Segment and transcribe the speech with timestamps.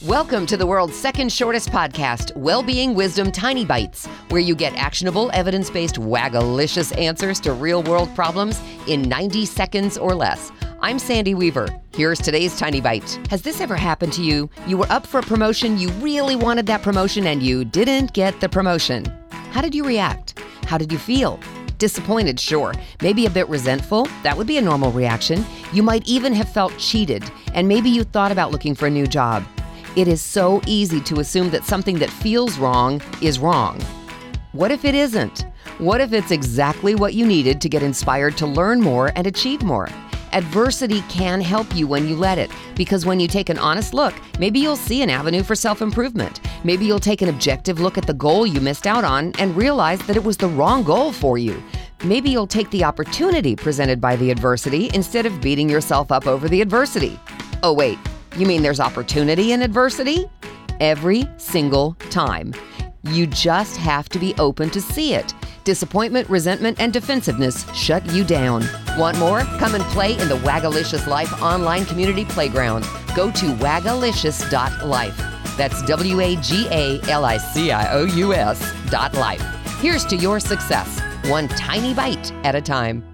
[0.00, 5.30] Welcome to the world's second shortest podcast, Wellbeing Wisdom Tiny Bites, where you get actionable,
[5.32, 10.50] evidence based, wagalicious answers to real world problems in 90 seconds or less.
[10.80, 11.68] I'm Sandy Weaver.
[11.94, 13.20] Here's today's Tiny Bite.
[13.30, 14.50] Has this ever happened to you?
[14.66, 18.40] You were up for a promotion, you really wanted that promotion, and you didn't get
[18.40, 19.04] the promotion.
[19.52, 20.36] How did you react?
[20.64, 21.38] How did you feel?
[21.78, 22.74] Disappointed, sure.
[23.02, 24.08] Maybe a bit resentful.
[24.24, 25.44] That would be a normal reaction.
[25.72, 27.22] You might even have felt cheated,
[27.54, 29.44] and maybe you thought about looking for a new job.
[29.94, 33.78] It is so easy to assume that something that feels wrong is wrong.
[34.52, 35.44] What if it isn't?
[35.76, 39.62] What if it's exactly what you needed to get inspired to learn more and achieve
[39.62, 39.90] more?
[40.32, 44.14] Adversity can help you when you let it, because when you take an honest look,
[44.38, 46.40] maybe you'll see an avenue for self improvement.
[46.64, 50.00] Maybe you'll take an objective look at the goal you missed out on and realize
[50.06, 51.62] that it was the wrong goal for you.
[52.02, 56.48] Maybe you'll take the opportunity presented by the adversity instead of beating yourself up over
[56.48, 57.20] the adversity.
[57.62, 57.98] Oh, wait,
[58.36, 60.26] you mean there's opportunity in adversity?
[60.80, 62.54] Every single time.
[63.04, 65.34] You just have to be open to see it.
[65.64, 68.64] Disappointment, resentment, and defensiveness shut you down.
[68.96, 69.40] Want more?
[69.58, 72.84] Come and play in the Wagalicious Life online community playground.
[73.14, 75.56] Go to wagalicious.life.
[75.56, 79.42] That's W A G A L I C I O U S dot life.
[79.80, 83.04] Here's to your success, one tiny bite at a time.